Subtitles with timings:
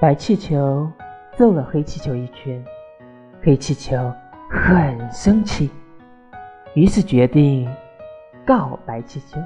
[0.00, 0.88] 白气球
[1.36, 2.64] 揍了黑气球一拳，
[3.42, 3.96] 黑气球
[4.48, 5.68] 很生气，
[6.74, 7.68] 于是决定
[8.46, 9.40] 告白气球。